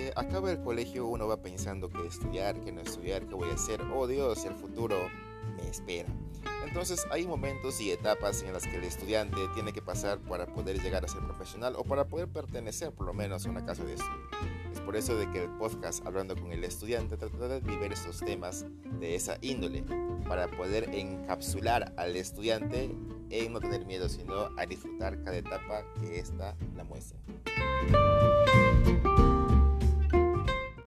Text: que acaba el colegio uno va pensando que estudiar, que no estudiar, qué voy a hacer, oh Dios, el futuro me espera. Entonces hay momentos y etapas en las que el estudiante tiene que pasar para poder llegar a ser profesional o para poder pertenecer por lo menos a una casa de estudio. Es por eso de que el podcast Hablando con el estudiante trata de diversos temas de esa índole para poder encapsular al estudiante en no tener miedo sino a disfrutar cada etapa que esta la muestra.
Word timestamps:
que 0.00 0.12
acaba 0.16 0.50
el 0.50 0.60
colegio 0.60 1.06
uno 1.06 1.28
va 1.28 1.36
pensando 1.36 1.90
que 1.90 2.06
estudiar, 2.06 2.58
que 2.60 2.72
no 2.72 2.80
estudiar, 2.80 3.26
qué 3.26 3.34
voy 3.34 3.50
a 3.50 3.54
hacer, 3.54 3.80
oh 3.94 4.06
Dios, 4.06 4.44
el 4.46 4.54
futuro 4.54 4.96
me 5.56 5.68
espera. 5.68 6.08
Entonces 6.64 7.04
hay 7.10 7.26
momentos 7.26 7.80
y 7.80 7.90
etapas 7.90 8.42
en 8.42 8.52
las 8.52 8.66
que 8.66 8.76
el 8.76 8.84
estudiante 8.84 9.36
tiene 9.54 9.72
que 9.72 9.82
pasar 9.82 10.18
para 10.18 10.46
poder 10.46 10.80
llegar 10.80 11.04
a 11.04 11.08
ser 11.08 11.20
profesional 11.22 11.74
o 11.76 11.84
para 11.84 12.06
poder 12.06 12.28
pertenecer 12.28 12.92
por 12.92 13.06
lo 13.06 13.12
menos 13.12 13.44
a 13.44 13.50
una 13.50 13.64
casa 13.64 13.84
de 13.84 13.94
estudio. 13.94 14.28
Es 14.72 14.80
por 14.80 14.96
eso 14.96 15.16
de 15.16 15.28
que 15.30 15.44
el 15.44 15.50
podcast 15.50 16.06
Hablando 16.06 16.36
con 16.36 16.52
el 16.52 16.64
estudiante 16.64 17.16
trata 17.16 17.48
de 17.48 17.60
diversos 17.60 18.20
temas 18.20 18.64
de 19.00 19.16
esa 19.16 19.36
índole 19.42 19.84
para 20.28 20.48
poder 20.48 20.94
encapsular 20.94 21.92
al 21.96 22.16
estudiante 22.16 22.90
en 23.30 23.52
no 23.52 23.60
tener 23.60 23.84
miedo 23.84 24.08
sino 24.08 24.48
a 24.56 24.66
disfrutar 24.66 25.22
cada 25.22 25.36
etapa 25.36 25.82
que 26.00 26.18
esta 26.18 26.56
la 26.76 26.84
muestra. 26.84 27.18